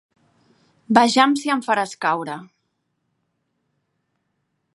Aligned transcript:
Vejam 0.97 1.35
si 1.43 1.53
em 1.55 1.61
faràs 1.67 1.93
caure! 2.07 2.39